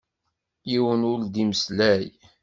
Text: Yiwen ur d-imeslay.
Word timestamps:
Yiwen 0.69 1.01
ur 1.11 1.19
d-imeslay. 1.23 2.05